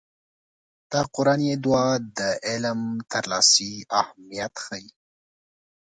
دا 0.91 1.01
قرآني 1.15 1.51
دعا 1.63 1.89
د 2.17 2.19
علم 2.47 2.81
ترلاسي 3.11 3.73
اهميت 4.01 4.53
ښيي. 4.63 4.87